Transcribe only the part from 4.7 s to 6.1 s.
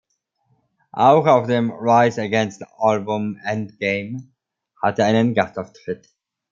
hat er einen Gastauftritt.